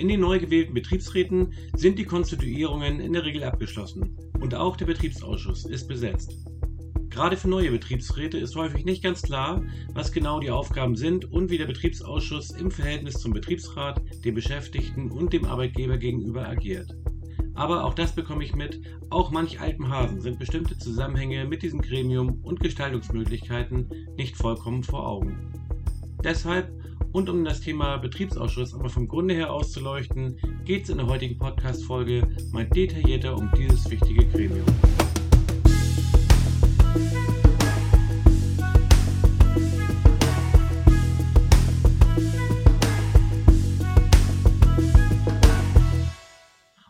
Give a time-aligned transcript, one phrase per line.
[0.00, 4.86] In den neu gewählten Betriebsräten sind die Konstituierungen in der Regel abgeschlossen und auch der
[4.86, 6.38] Betriebsausschuss ist besetzt.
[7.10, 11.50] Gerade für neue Betriebsräte ist häufig nicht ganz klar, was genau die Aufgaben sind und
[11.50, 16.96] wie der Betriebsausschuss im Verhältnis zum Betriebsrat, den Beschäftigten und dem Arbeitgeber gegenüber agiert.
[17.54, 18.80] Aber auch das bekomme ich mit,
[19.10, 23.86] auch manch alten Hasen sind bestimmte Zusammenhänge mit diesem Gremium und Gestaltungsmöglichkeiten
[24.16, 25.52] nicht vollkommen vor Augen.
[26.24, 26.79] Deshalb
[27.12, 31.38] und um das Thema Betriebsausschuss aber vom Grunde her auszuleuchten, geht es in der heutigen
[31.38, 34.66] Podcast-Folge mal detaillierter um dieses wichtige Gremium.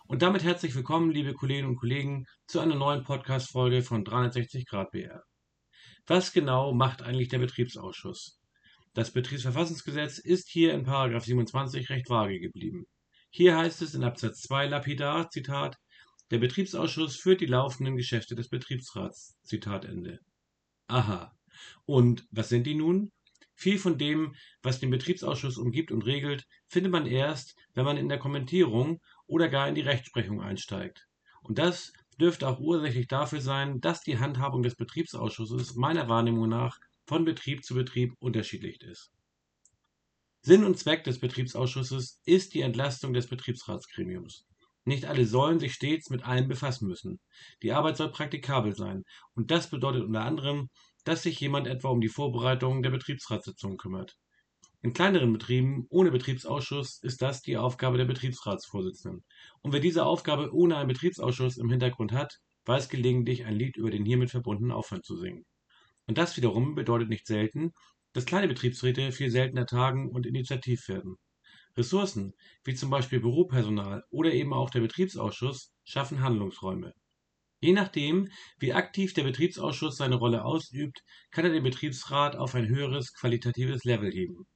[0.06, 4.90] Und damit herzlich willkommen, liebe Kolleginnen und Kollegen, zu einer neuen Podcast-Folge von 360 Grad
[4.90, 5.22] BR.
[6.06, 8.39] Was genau macht eigentlich der Betriebsausschuss?
[8.92, 12.86] Das Betriebsverfassungsgesetz ist hier in 27 recht vage geblieben.
[13.30, 15.76] Hier heißt es in Absatz 2 lapidar, Zitat,
[16.32, 19.36] der Betriebsausschuss führt die laufenden Geschäfte des Betriebsrats.
[19.44, 20.18] Zitat Ende.
[20.88, 21.32] Aha.
[21.86, 23.12] Und was sind die nun?
[23.54, 28.08] Viel von dem, was den Betriebsausschuss umgibt und regelt, findet man erst, wenn man in
[28.08, 31.06] der Kommentierung oder gar in die Rechtsprechung einsteigt.
[31.42, 36.78] Und das dürfte auch ursächlich dafür sein, dass die Handhabung des Betriebsausschusses meiner Wahrnehmung nach
[37.10, 39.10] von Betrieb zu Betrieb unterschiedlich ist.
[40.42, 44.46] Sinn und Zweck des Betriebsausschusses ist die Entlastung des Betriebsratsgremiums.
[44.84, 47.18] Nicht alle sollen sich stets mit allem befassen müssen.
[47.64, 49.02] Die Arbeit soll praktikabel sein,
[49.34, 50.70] und das bedeutet unter anderem,
[51.02, 54.16] dass sich jemand etwa um die Vorbereitung der Betriebsratssitzung kümmert.
[54.80, 59.24] In kleineren Betrieben ohne Betriebsausschuss ist das die Aufgabe der Betriebsratsvorsitzenden.
[59.62, 63.90] Und wer diese Aufgabe ohne einen Betriebsausschuss im Hintergrund hat, weiß gelegentlich ein Lied über
[63.90, 65.44] den hiermit verbundenen Aufwand zu singen.
[66.10, 67.70] Und das wiederum bedeutet nicht selten,
[68.14, 71.14] dass kleine Betriebsräte viel seltener tagen und initiativ werden.
[71.76, 76.94] Ressourcen, wie zum Beispiel Büropersonal oder eben auch der Betriebsausschuss, schaffen Handlungsräume.
[77.60, 80.98] Je nachdem, wie aktiv der Betriebsausschuss seine Rolle ausübt,
[81.30, 84.48] kann er den Betriebsrat auf ein höheres qualitatives Level heben.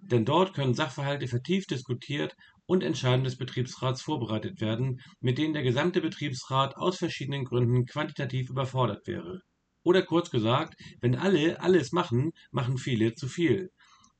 [0.00, 2.34] Denn dort können Sachverhalte vertieft diskutiert
[2.64, 8.48] und Entscheidungen des Betriebsrats vorbereitet werden, mit denen der gesamte Betriebsrat aus verschiedenen Gründen quantitativ
[8.48, 9.42] überfordert wäre.
[9.86, 13.70] Oder kurz gesagt, wenn alle alles machen, machen viele zu viel.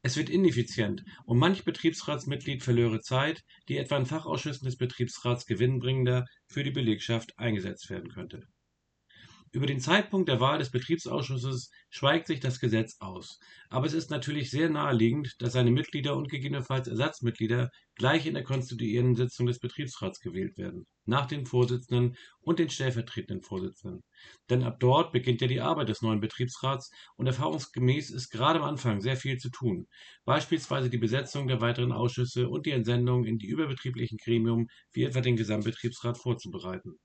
[0.01, 6.25] Es wird ineffizient und manch Betriebsratsmitglied verlöre Zeit, die etwa in Fachausschüssen des Betriebsrats gewinnbringender
[6.47, 8.47] für die Belegschaft eingesetzt werden könnte
[9.57, 13.41] über den Zeitpunkt der Wahl des Betriebsausschusses schweigt sich das Gesetz aus,
[13.71, 18.45] aber es ist natürlich sehr naheliegend, dass seine Mitglieder und gegebenenfalls Ersatzmitglieder gleich in der
[18.45, 24.03] konstituierenden Sitzung des Betriebsrats gewählt werden, nach den Vorsitzenden und den stellvertretenden Vorsitzenden.
[24.51, 28.67] Denn ab dort beginnt ja die Arbeit des neuen Betriebsrats und erfahrungsgemäß ist gerade am
[28.67, 29.87] Anfang sehr viel zu tun,
[30.27, 35.23] beispielsweise die Besetzung der weiteren Ausschüsse und die Entsendung in die überbetrieblichen Gremium wie etwa
[35.23, 36.99] den Gesamtbetriebsrat vorzubereiten.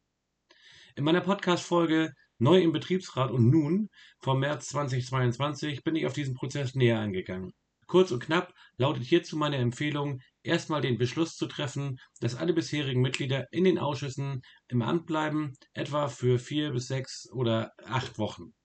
[0.98, 6.34] In meiner Podcast-Folge Neu im Betriebsrat und nun, vom März 2022, bin ich auf diesen
[6.34, 7.54] Prozess näher eingegangen.
[7.86, 13.02] Kurz und knapp lautet hierzu meine Empfehlung, erstmal den Beschluss zu treffen, dass alle bisherigen
[13.02, 18.56] Mitglieder in den Ausschüssen im Amt bleiben, etwa für vier bis sechs oder acht Wochen.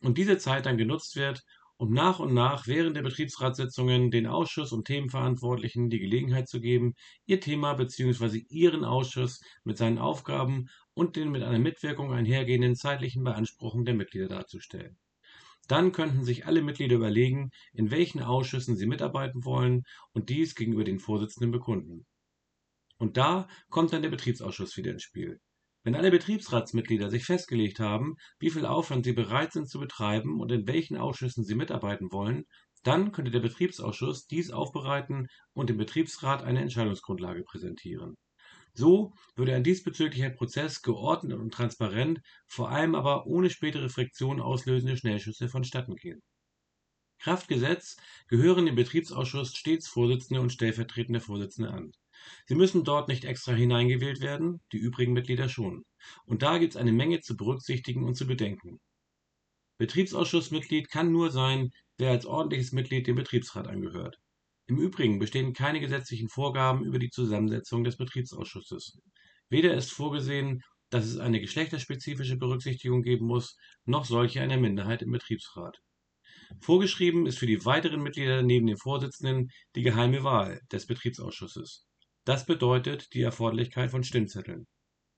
[0.00, 1.44] Und diese Zeit dann genutzt wird,
[1.78, 6.94] um nach und nach während der Betriebsratssitzungen den Ausschuss und Themenverantwortlichen die Gelegenheit zu geben,
[7.24, 8.42] ihr Thema bzw.
[8.48, 14.26] ihren Ausschuss mit seinen Aufgaben und den mit einer Mitwirkung einhergehenden zeitlichen Beanspruchungen der Mitglieder
[14.26, 14.98] darzustellen.
[15.68, 20.82] Dann könnten sich alle Mitglieder überlegen, in welchen Ausschüssen sie mitarbeiten wollen und dies gegenüber
[20.82, 22.06] den Vorsitzenden bekunden.
[22.96, 25.40] Und da kommt dann der Betriebsausschuss wieder ins Spiel.
[25.84, 30.50] Wenn alle Betriebsratsmitglieder sich festgelegt haben, wie viel Aufwand sie bereit sind zu betreiben und
[30.50, 32.44] in welchen Ausschüssen sie mitarbeiten wollen,
[32.82, 38.16] dann könnte der Betriebsausschuss dies aufbereiten und dem Betriebsrat eine Entscheidungsgrundlage präsentieren.
[38.74, 44.96] So würde ein diesbezüglicher Prozess geordnet und transparent, vor allem aber ohne spätere Friktion auslösende
[44.96, 46.22] Schnellschüsse vonstatten gehen.
[47.20, 47.96] Kraft Gesetz
[48.28, 51.92] gehören dem Betriebsausschuss stets Vorsitzende und stellvertretende Vorsitzende an.
[52.46, 55.84] Sie müssen dort nicht extra hineingewählt werden, die übrigen Mitglieder schon.
[56.24, 58.80] Und da gibt es eine Menge zu berücksichtigen und zu bedenken.
[59.78, 64.18] Betriebsausschussmitglied kann nur sein, wer als ordentliches Mitglied dem Betriebsrat angehört.
[64.66, 68.98] Im Übrigen bestehen keine gesetzlichen Vorgaben über die Zusammensetzung des Betriebsausschusses.
[69.48, 75.10] Weder ist vorgesehen, dass es eine geschlechterspezifische Berücksichtigung geben muss, noch solche einer Minderheit im
[75.10, 75.78] Betriebsrat.
[76.60, 81.87] Vorgeschrieben ist für die weiteren Mitglieder neben dem Vorsitzenden die geheime Wahl des Betriebsausschusses.
[82.28, 84.66] Das bedeutet die Erforderlichkeit von Stimmzetteln.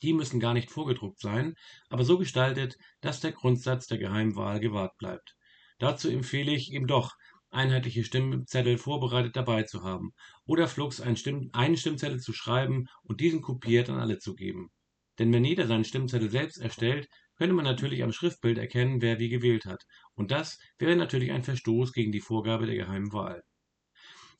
[0.00, 1.56] Die müssen gar nicht vorgedruckt sein,
[1.88, 5.34] aber so gestaltet, dass der Grundsatz der geheimen Wahl gewahrt bleibt.
[5.80, 7.16] Dazu empfehle ich eben doch
[7.50, 10.12] einheitliche Stimmzettel vorbereitet dabei zu haben
[10.44, 14.70] oder flugs einen, Stimm einen Stimmzettel zu schreiben und diesen kopiert an alle zu geben.
[15.18, 19.30] Denn wenn jeder seinen Stimmzettel selbst erstellt, könnte man natürlich am Schriftbild erkennen, wer wie
[19.30, 19.82] gewählt hat.
[20.14, 23.42] Und das wäre natürlich ein Verstoß gegen die Vorgabe der geheimen Wahl.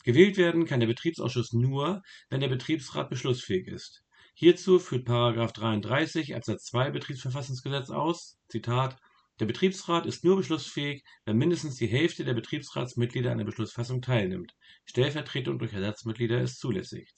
[0.05, 4.03] Gewählt werden kann der Betriebsausschuss nur, wenn der Betriebsrat beschlussfähig ist.
[4.35, 8.97] Hierzu führt 33 Absatz 2 Betriebsverfassungsgesetz aus, Zitat,
[9.41, 14.55] der Betriebsrat ist nur beschlussfähig, wenn mindestens die Hälfte der Betriebsratsmitglieder an der Beschlussfassung teilnimmt.
[14.85, 17.11] Stellvertretung durch Ersatzmitglieder ist zulässig.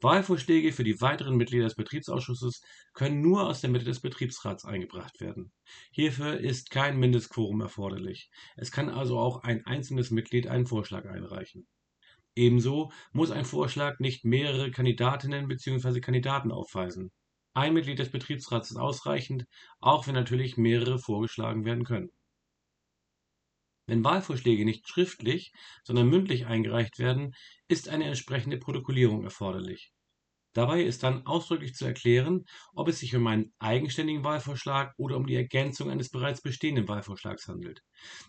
[0.00, 2.62] Wahlvorschläge für die weiteren Mitglieder des Betriebsausschusses
[2.92, 5.52] können nur aus der Mitte des Betriebsrats eingebracht werden.
[5.90, 8.30] Hierfür ist kein Mindestquorum erforderlich.
[8.56, 11.66] Es kann also auch ein einzelnes Mitglied einen Vorschlag einreichen.
[12.34, 16.00] Ebenso muss ein Vorschlag nicht mehrere Kandidatinnen bzw.
[16.00, 17.10] Kandidaten aufweisen.
[17.54, 19.46] Ein Mitglied des Betriebsrats ist ausreichend,
[19.80, 22.10] auch wenn natürlich mehrere vorgeschlagen werden können.
[23.86, 25.52] Wenn Wahlvorschläge nicht schriftlich,
[25.84, 27.34] sondern mündlich eingereicht werden,
[27.68, 29.92] ist eine entsprechende Protokollierung erforderlich.
[30.54, 35.26] Dabei ist dann ausdrücklich zu erklären, ob es sich um einen eigenständigen Wahlvorschlag oder um
[35.26, 37.82] die Ergänzung eines bereits bestehenden Wahlvorschlags handelt.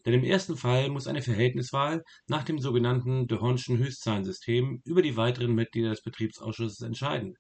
[0.06, 5.16] Denn im ersten Fall muss eine Verhältniswahl nach dem sogenannten de Hondtschen Höchstzahlensystem über die
[5.16, 7.36] weiteren Mitglieder des Betriebsausschusses entscheiden,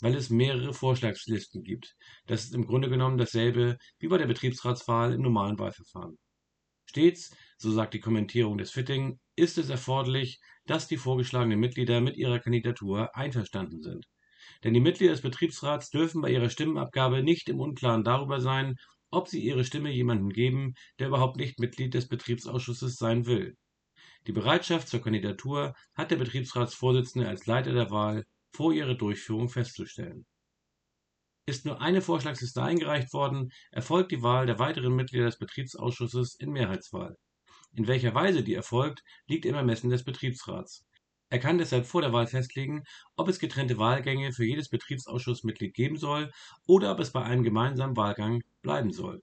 [0.00, 1.94] weil es mehrere Vorschlagslisten gibt.
[2.26, 6.16] Das ist im Grunde genommen dasselbe wie bei der Betriebsratswahl im normalen Wahlverfahren.
[6.90, 12.16] Stets, so sagt die Kommentierung des Fitting, ist es erforderlich, dass die vorgeschlagenen Mitglieder mit
[12.16, 14.06] ihrer Kandidatur einverstanden sind.
[14.64, 18.74] Denn die Mitglieder des Betriebsrats dürfen bei ihrer Stimmenabgabe nicht im Unklaren darüber sein,
[19.12, 23.56] ob sie ihre Stimme jemandem geben, der überhaupt nicht Mitglied des Betriebsausschusses sein will.
[24.26, 30.26] Die Bereitschaft zur Kandidatur hat der Betriebsratsvorsitzende als Leiter der Wahl vor ihrer Durchführung festzustellen.
[31.50, 36.52] Ist nur eine Vorschlagsliste eingereicht worden, erfolgt die Wahl der weiteren Mitglieder des Betriebsausschusses in
[36.52, 37.16] Mehrheitswahl.
[37.74, 40.86] In welcher Weise die erfolgt, liegt im Ermessen des Betriebsrats.
[41.28, 42.84] Er kann deshalb vor der Wahl festlegen,
[43.16, 46.30] ob es getrennte Wahlgänge für jedes Betriebsausschussmitglied geben soll
[46.68, 49.20] oder ob es bei einem gemeinsamen Wahlgang bleiben soll.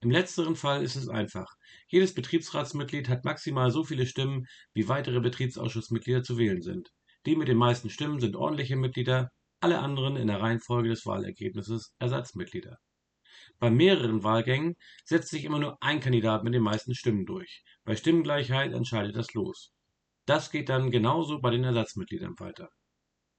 [0.00, 1.52] Im letzteren Fall ist es einfach.
[1.86, 6.88] Jedes Betriebsratsmitglied hat maximal so viele Stimmen, wie weitere Betriebsausschussmitglieder zu wählen sind.
[7.26, 9.28] Die mit den meisten Stimmen sind ordentliche Mitglieder,
[9.62, 12.78] alle anderen in der Reihenfolge des Wahlergebnisses Ersatzmitglieder.
[13.58, 14.74] Bei mehreren Wahlgängen
[15.04, 17.62] setzt sich immer nur ein Kandidat mit den meisten Stimmen durch.
[17.84, 19.72] Bei Stimmengleichheit entscheidet das Los.
[20.26, 22.68] Das geht dann genauso bei den Ersatzmitgliedern weiter.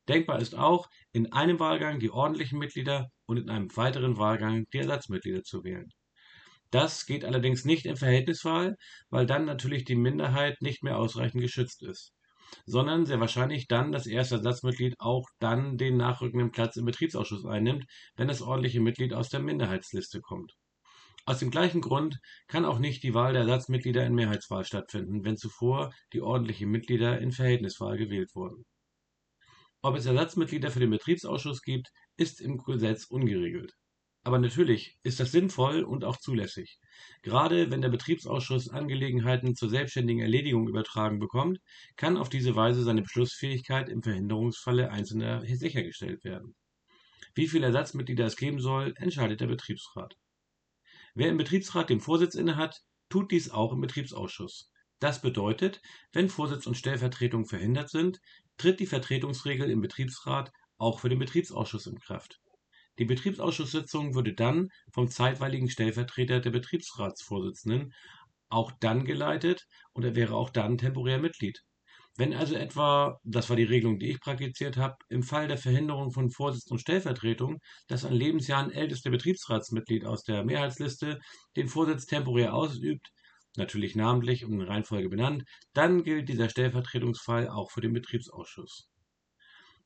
[0.07, 4.79] Denkbar ist auch, in einem Wahlgang die ordentlichen Mitglieder und in einem weiteren Wahlgang die
[4.79, 5.89] Ersatzmitglieder zu wählen.
[6.71, 8.75] Das geht allerdings nicht in Verhältniswahl,
[9.09, 12.13] weil dann natürlich die Minderheit nicht mehr ausreichend geschützt ist,
[12.65, 17.85] sondern sehr wahrscheinlich dann das erste Ersatzmitglied auch dann den nachrückenden Platz im Betriebsausschuss einnimmt,
[18.15, 20.53] wenn das ordentliche Mitglied aus der Minderheitsliste kommt.
[21.25, 25.37] Aus dem gleichen Grund kann auch nicht die Wahl der Ersatzmitglieder in Mehrheitswahl stattfinden, wenn
[25.37, 28.65] zuvor die ordentlichen Mitglieder in Verhältniswahl gewählt wurden.
[29.81, 33.73] Ob es Ersatzmitglieder für den Betriebsausschuss gibt, ist im Gesetz ungeregelt.
[34.25, 36.79] Aber natürlich ist das sinnvoll und auch zulässig.
[37.23, 41.59] Gerade wenn der Betriebsausschuss Angelegenheiten zur selbstständigen Erledigung übertragen bekommt,
[41.97, 46.55] kann auf diese Weise seine Beschlussfähigkeit im Verhinderungsfalle einzelner sichergestellt werden.
[47.35, 50.15] Wie viele Ersatzmitglieder es geben soll, entscheidet der Betriebsrat.
[51.15, 52.79] Wer im Betriebsrat den Vorsitz innehat,
[53.09, 54.71] tut dies auch im Betriebsausschuss.
[54.99, 55.81] Das bedeutet,
[56.13, 58.19] wenn Vorsitz und Stellvertretung verhindert sind,
[58.57, 62.39] tritt die Vertretungsregel im Betriebsrat auch für den Betriebsausschuss in Kraft.
[62.99, 67.93] Die Betriebsausschusssitzung würde dann vom zeitweiligen Stellvertreter der Betriebsratsvorsitzenden
[68.49, 71.63] auch dann geleitet und er wäre auch dann temporär Mitglied.
[72.15, 76.11] Wenn also etwa, das war die Regelung, die ich praktiziert habe, im Fall der Verhinderung
[76.11, 81.19] von Vorsitz und Stellvertretung das an Lebensjahren älteste Betriebsratsmitglied aus der Mehrheitsliste
[81.55, 83.09] den Vorsitz temporär ausübt,
[83.57, 88.92] natürlich namentlich und in Reihenfolge benannt, dann gilt dieser Stellvertretungsfall auch für den Betriebsausschuss.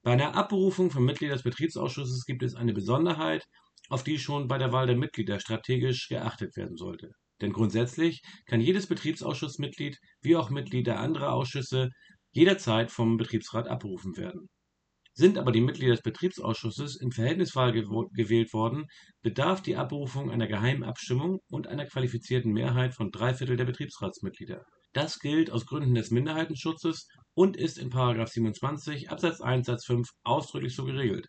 [0.07, 3.43] Bei einer Abberufung von Mitgliedern des Betriebsausschusses gibt es eine Besonderheit,
[3.89, 7.11] auf die schon bei der Wahl der Mitglieder strategisch geachtet werden sollte.
[7.41, 11.89] Denn grundsätzlich kann jedes Betriebsausschussmitglied wie auch Mitglieder anderer Ausschüsse
[12.31, 14.47] jederzeit vom Betriebsrat abberufen werden.
[15.11, 18.85] Sind aber die Mitglieder des Betriebsausschusses in Verhältniswahl gewählt worden,
[19.23, 24.63] bedarf die Abberufung einer geheimen Abstimmung und einer qualifizierten Mehrheit von drei Viertel der Betriebsratsmitglieder.
[24.93, 30.75] Das gilt aus Gründen des Minderheitenschutzes und ist in 27 Absatz 1 Satz 5 ausdrücklich
[30.75, 31.27] so geregelt.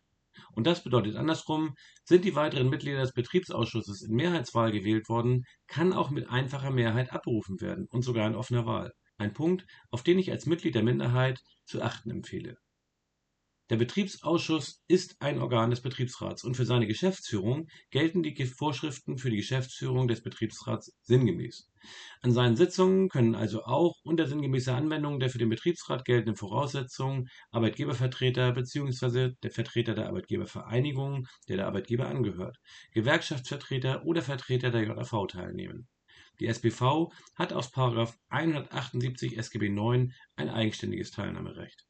[0.52, 1.74] Und das bedeutet andersrum,
[2.04, 7.12] sind die weiteren Mitglieder des Betriebsausschusses in Mehrheitswahl gewählt worden, kann auch mit einfacher Mehrheit
[7.12, 8.94] abberufen werden und sogar in offener Wahl.
[9.18, 12.56] Ein Punkt, auf den ich als Mitglied der Minderheit zu achten empfehle.
[13.70, 19.28] Der Betriebsausschuss ist ein Organ des Betriebsrats und für seine Geschäftsführung gelten die Vorschriften für
[19.28, 21.70] die Geschäftsführung des Betriebsrats sinngemäß.
[22.22, 27.28] An seinen Sitzungen können also auch unter sinngemäßer Anwendung der für den Betriebsrat geltenden Voraussetzungen
[27.50, 29.32] Arbeitgebervertreter bzw.
[29.42, 32.56] der Vertreter der Arbeitgebervereinigung, der der Arbeitgeber angehört,
[32.94, 35.88] Gewerkschaftsvertreter oder Vertreter der JAV teilnehmen.
[36.40, 37.70] Die SBV hat aus§
[38.30, 41.88] 178 SGB IX ein eigenständiges Teilnahmerecht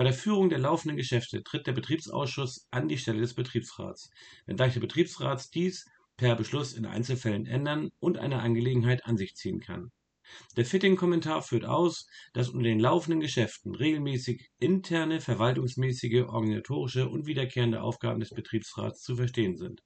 [0.00, 4.08] bei der Führung der laufenden Geschäfte tritt der Betriebsausschuss an die Stelle des Betriebsrats,
[4.46, 5.84] wenngleich der Betriebsrat dies
[6.16, 9.90] per Beschluss in Einzelfällen ändern und eine Angelegenheit an sich ziehen kann.
[10.56, 17.82] Der Fitting-Kommentar führt aus, dass unter den laufenden Geschäften regelmäßig interne, verwaltungsmäßige, organisatorische und wiederkehrende
[17.82, 19.82] Aufgaben des Betriebsrats zu verstehen sind.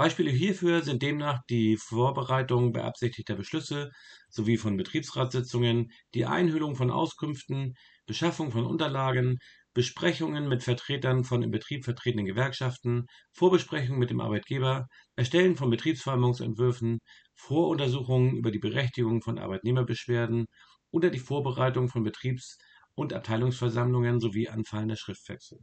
[0.00, 3.90] Beispiele hierfür sind demnach die Vorbereitung beabsichtigter Beschlüsse
[4.30, 7.74] sowie von Betriebsratssitzungen, die Einhüllung von Auskünften,
[8.06, 9.36] Beschaffung von Unterlagen,
[9.74, 17.00] Besprechungen mit Vertretern von im Betrieb vertretenen Gewerkschaften, Vorbesprechungen mit dem Arbeitgeber, Erstellen von Betriebsvereinbarungsentwürfen,
[17.34, 20.46] Voruntersuchungen über die Berechtigung von Arbeitnehmerbeschwerden
[20.92, 22.56] oder die Vorbereitung von Betriebs-
[22.94, 25.58] und Abteilungsversammlungen sowie anfallender Schriftwechsel.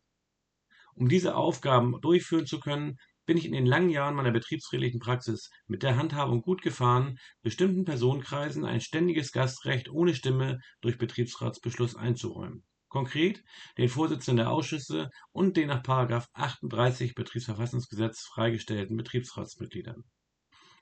[0.93, 5.51] Um diese Aufgaben durchführen zu können, bin ich in den langen Jahren meiner betriebsrechtlichen Praxis
[5.67, 12.63] mit der Handhabung gut gefahren, bestimmten Personenkreisen ein ständiges Gastrecht ohne Stimme durch Betriebsratsbeschluss einzuräumen.
[12.87, 13.43] Konkret
[13.77, 20.05] den Vorsitzenden der Ausschüsse und den nach 38 Betriebsverfassungsgesetz freigestellten Betriebsratsmitgliedern.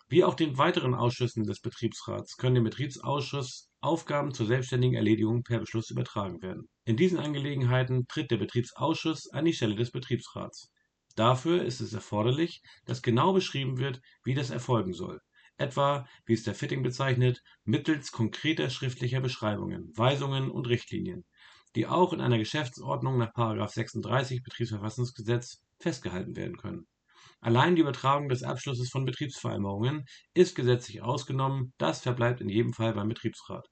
[0.07, 5.59] Wie auch den weiteren Ausschüssen des Betriebsrats können dem Betriebsausschuss Aufgaben zur selbstständigen Erledigung per
[5.59, 6.69] Beschluss übertragen werden.
[6.85, 10.69] In diesen Angelegenheiten tritt der Betriebsausschuss an die Stelle des Betriebsrats.
[11.15, 15.21] Dafür ist es erforderlich, dass genau beschrieben wird, wie das erfolgen soll,
[15.57, 21.25] etwa, wie es der Fitting bezeichnet, mittels konkreter schriftlicher Beschreibungen, Weisungen und Richtlinien,
[21.75, 23.33] die auch in einer Geschäftsordnung nach§
[23.67, 26.85] 36 Betriebsverfassungsgesetz festgehalten werden können.
[27.39, 32.93] Allein die Übertragung des Abschlusses von Betriebsvereinbarungen ist gesetzlich ausgenommen, das verbleibt in jedem Fall
[32.93, 33.67] beim Betriebsrat.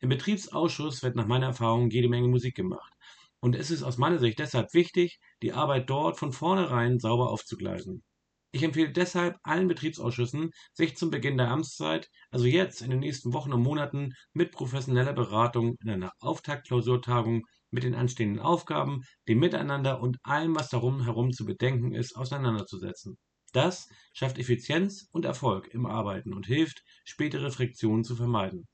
[0.00, 2.92] Im Betriebsausschuss wird nach meiner Erfahrung jede Menge Musik gemacht
[3.40, 8.02] und es ist aus meiner Sicht deshalb wichtig, die Arbeit dort von vornherein sauber aufzugleisen.
[8.50, 13.34] Ich empfehle deshalb allen Betriebsausschüssen, sich zum Beginn der Amtszeit, also jetzt in den nächsten
[13.34, 20.00] Wochen und Monaten, mit professioneller Beratung in einer Auftaktklausurtagung mit den anstehenden Aufgaben, dem Miteinander
[20.00, 23.18] und allem, was darum herum zu bedenken ist, auseinanderzusetzen.
[23.52, 28.66] Das schafft Effizienz und Erfolg im Arbeiten und hilft, spätere Friktionen zu vermeiden.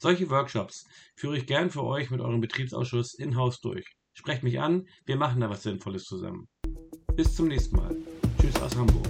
[0.00, 0.86] Solche Workshops
[1.16, 3.84] führe ich gern für euch mit eurem Betriebsausschuss in-house durch.
[4.14, 6.48] Sprecht mich an, wir machen da was Sinnvolles zusammen.
[7.16, 7.96] Bis zum nächsten Mal.
[8.40, 9.08] Tschüss aus Hamburg.